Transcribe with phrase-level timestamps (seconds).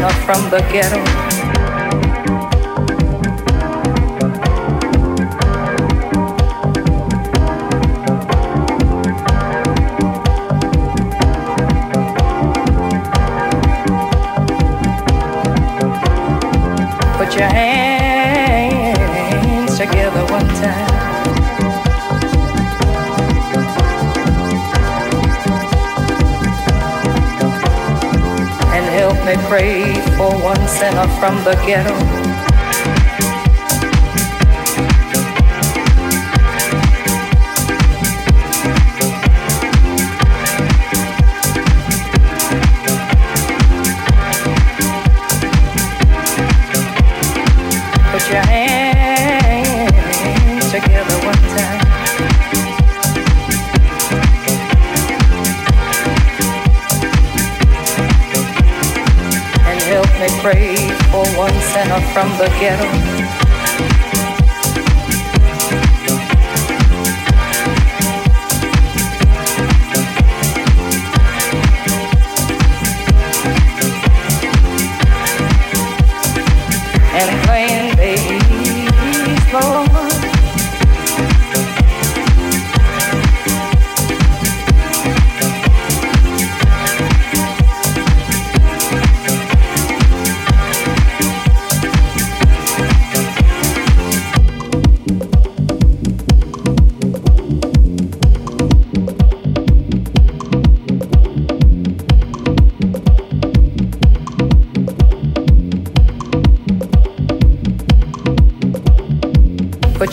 [0.00, 1.41] from the ghetto.
[29.52, 32.31] Pray for one sinner from the ghetto.
[62.12, 63.11] From the ghetto.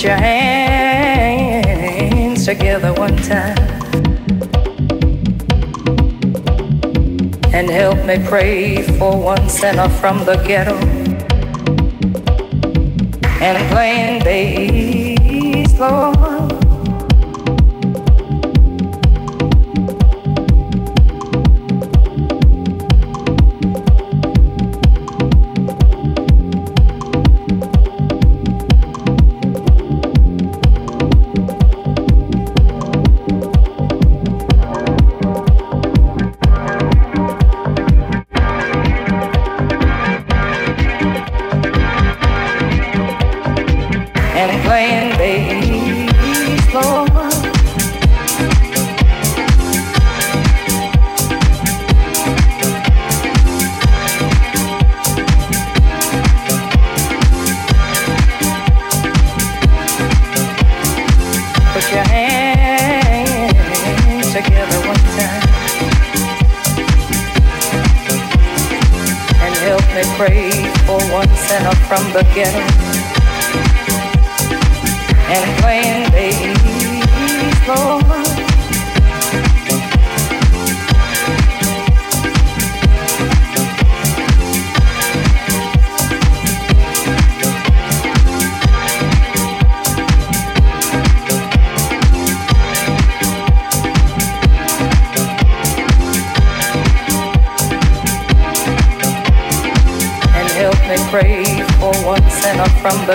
[0.10, 2.02] Your hands
[2.44, 3.56] together one time
[7.54, 10.76] and help me pray for one sinner from the ghetto
[13.40, 16.29] and playing bass, Lord.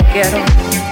[0.02, 0.83] Sinner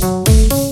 [0.00, 0.67] Música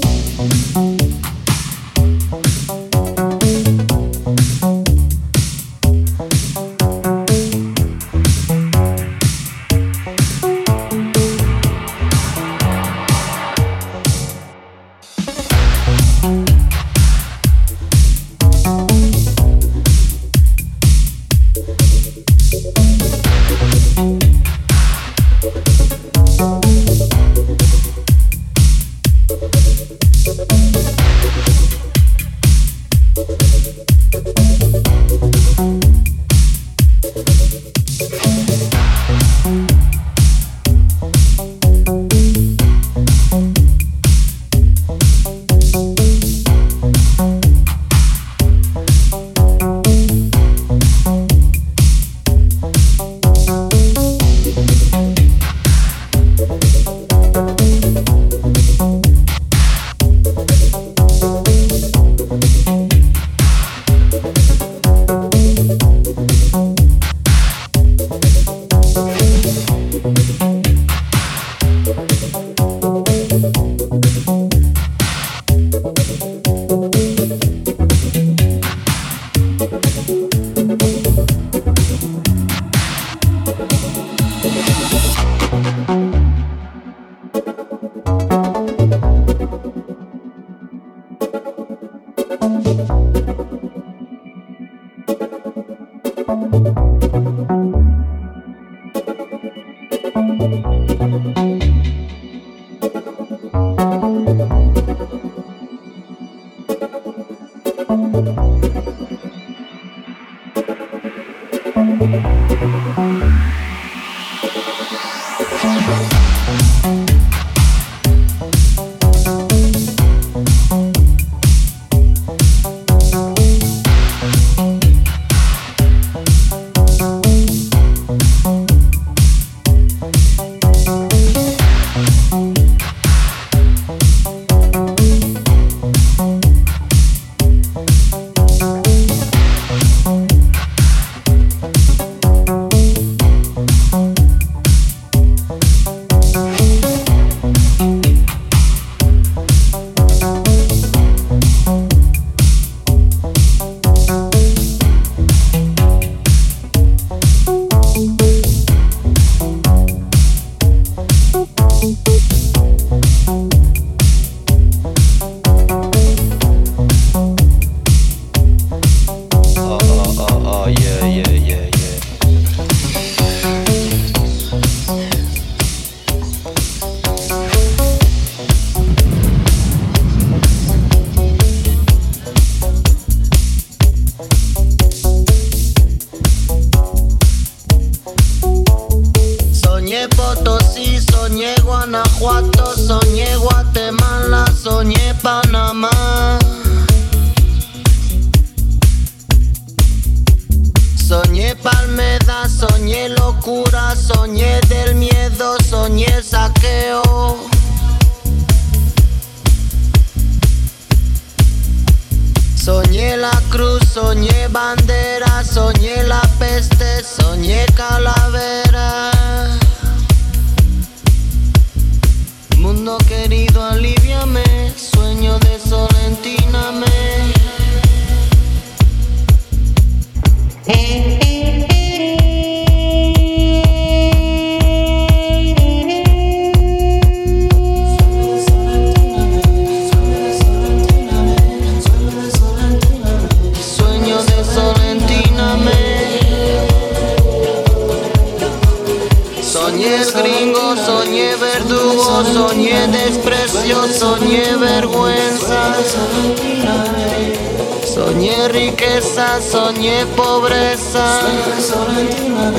[258.49, 261.21] riqueza, soñé pobreza.
[261.21, 262.53] Soy resolentina,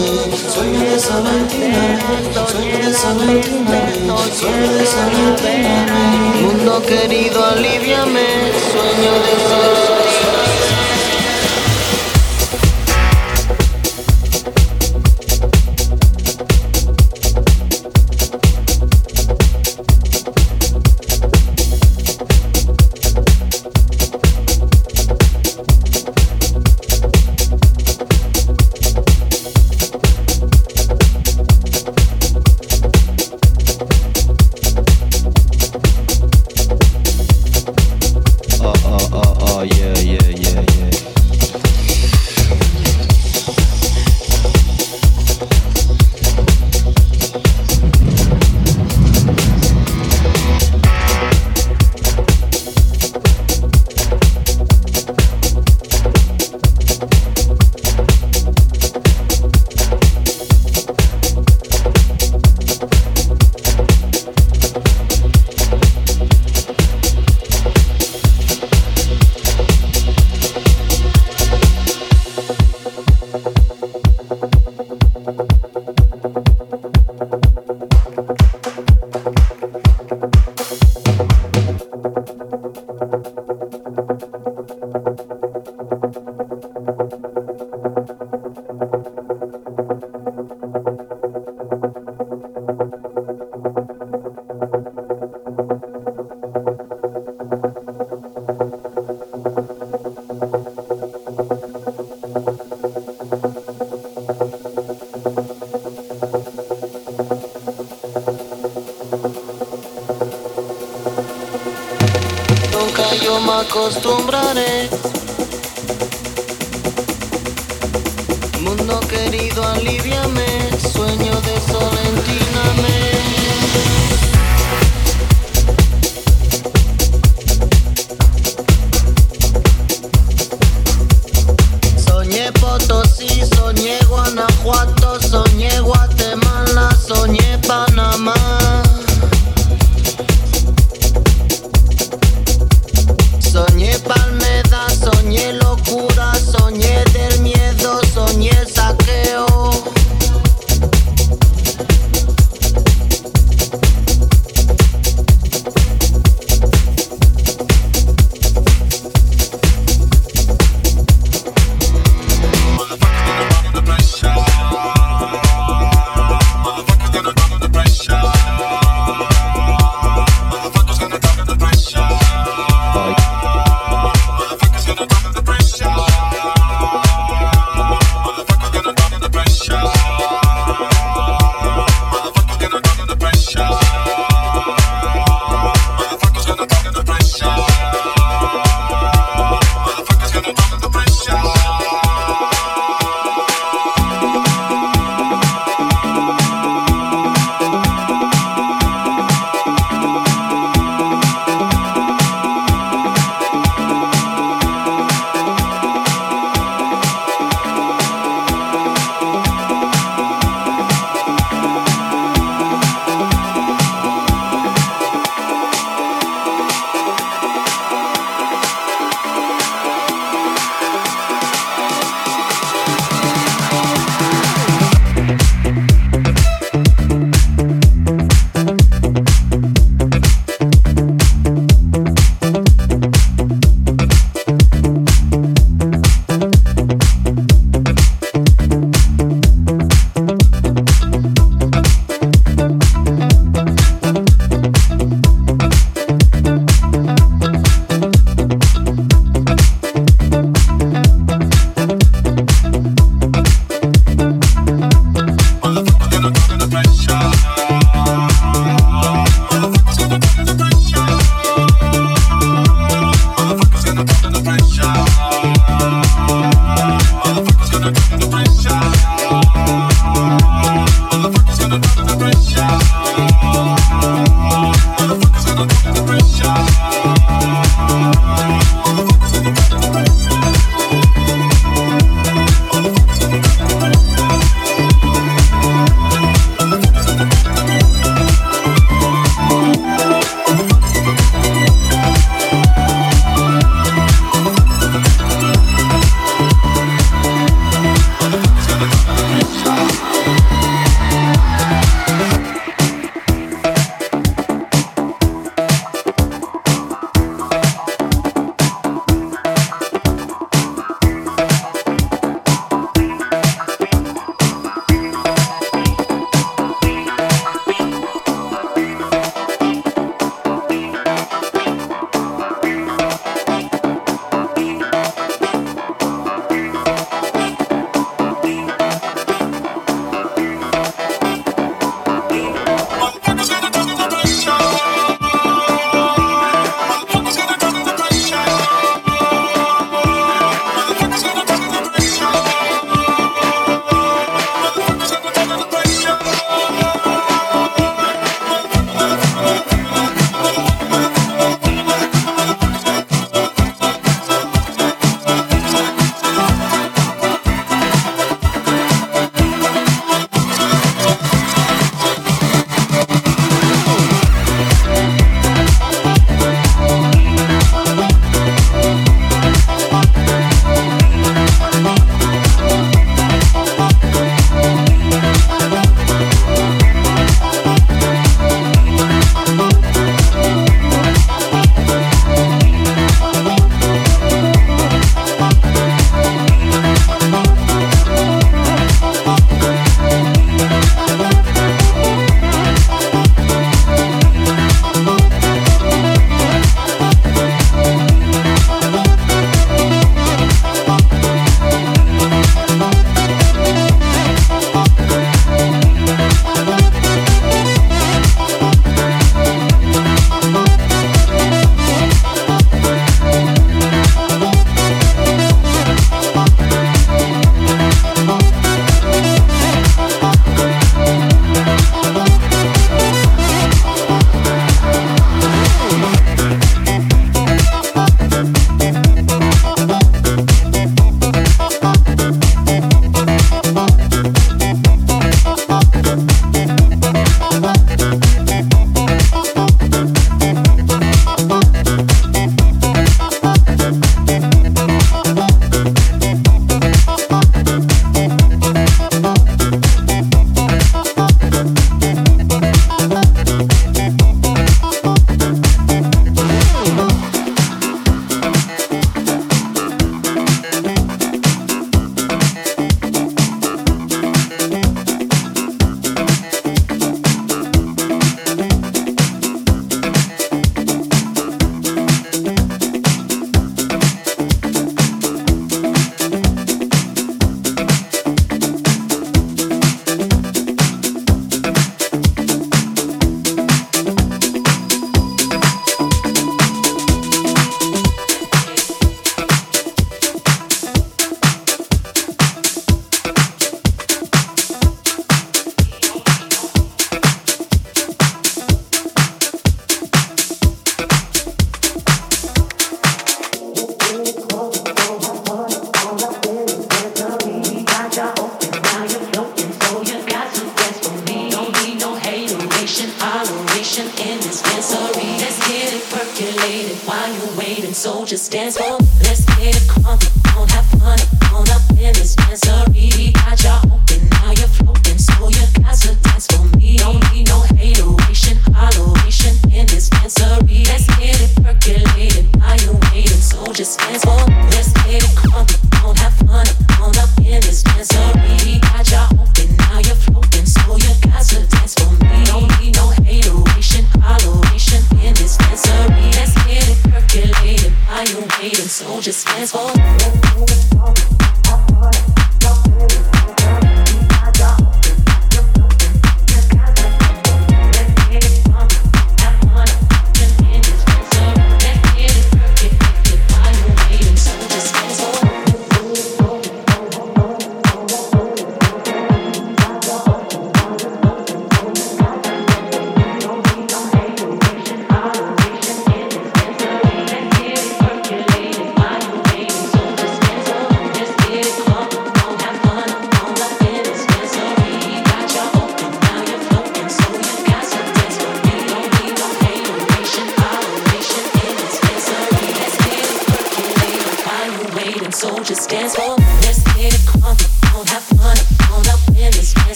[0.54, 2.00] soy resolentina,
[2.48, 5.96] soy resolentina, soy resolentina.
[6.42, 8.28] Mundo querido, aliviame,
[8.72, 9.87] sueño de sol.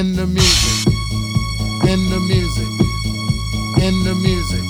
[0.00, 0.94] in the music,
[1.90, 4.69] in the music, in the music.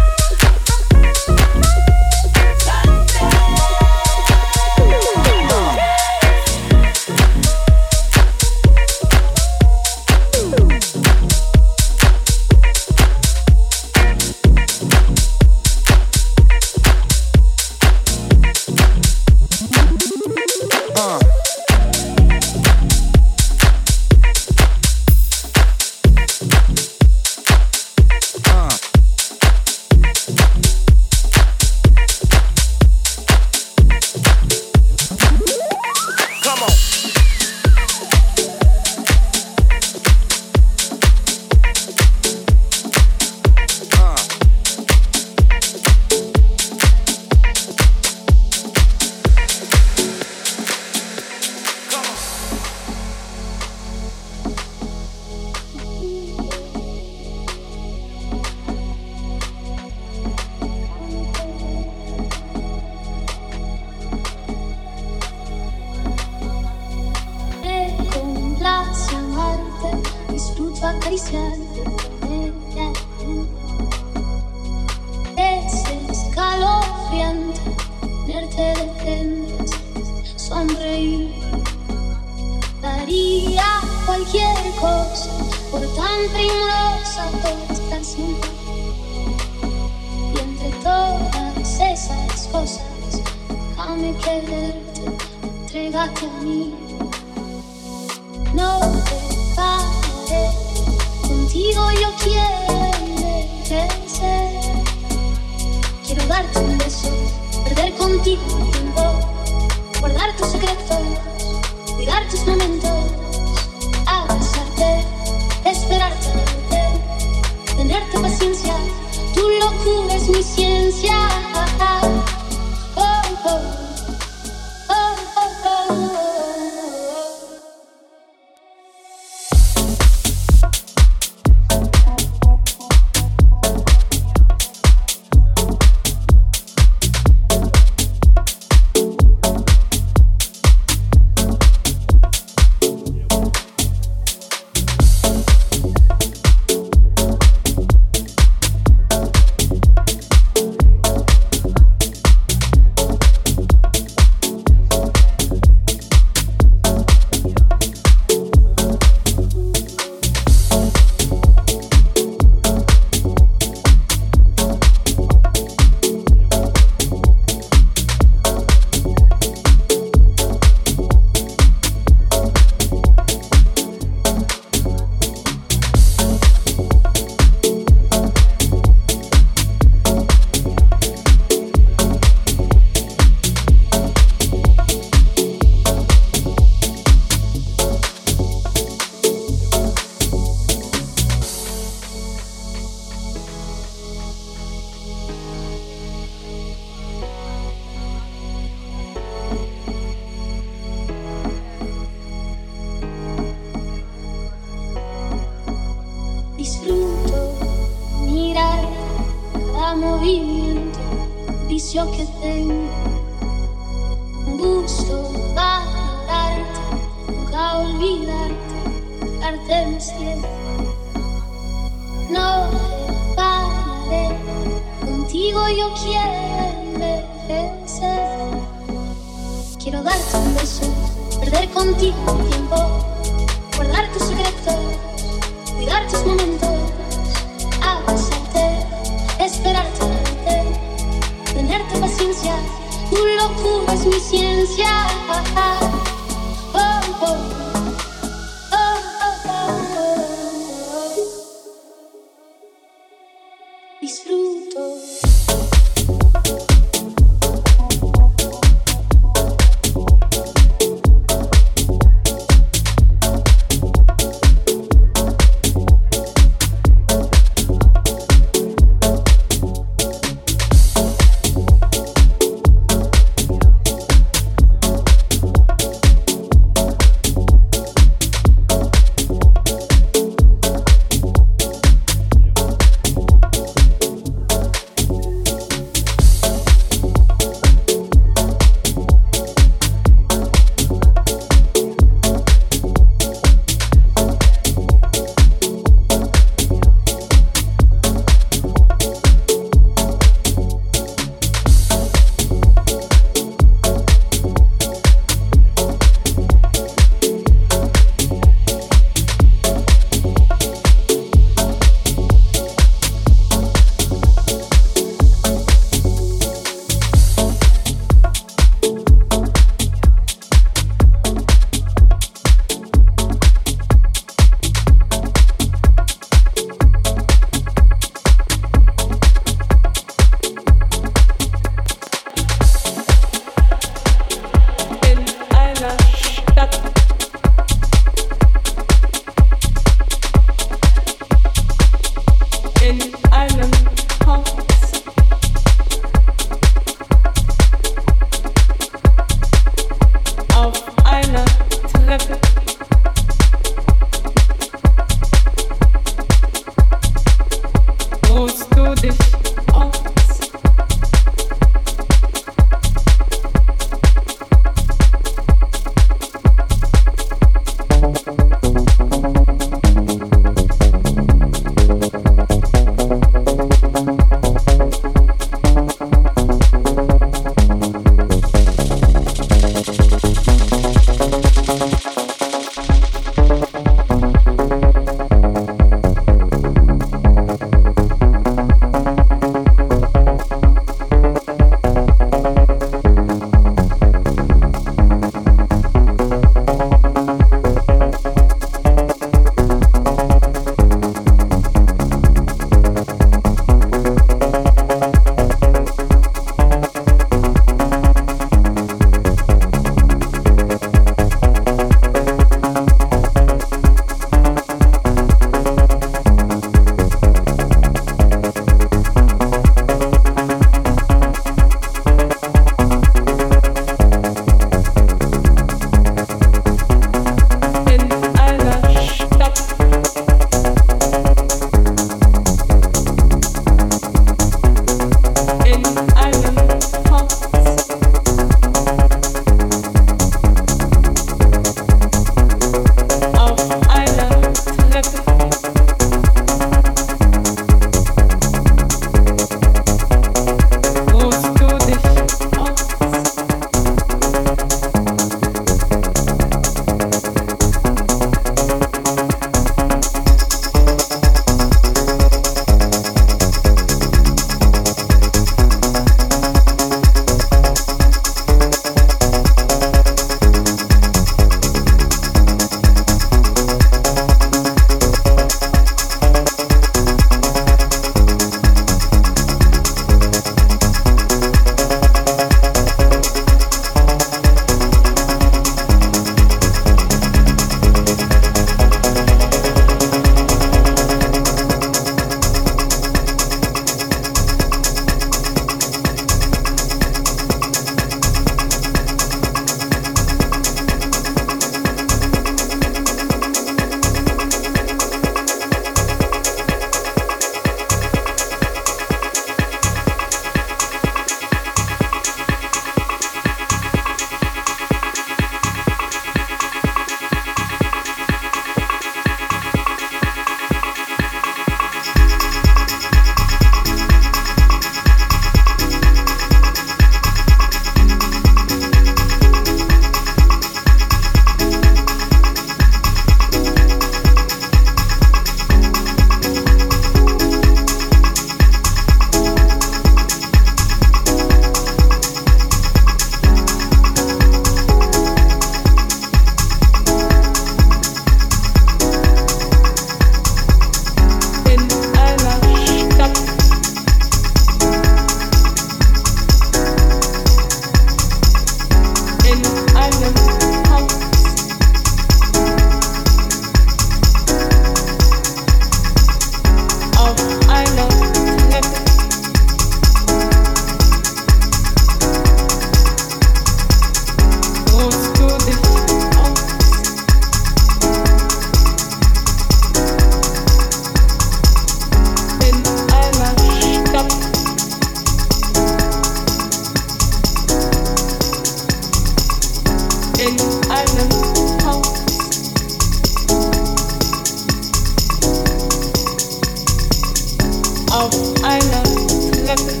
[598.63, 600.00] I love to look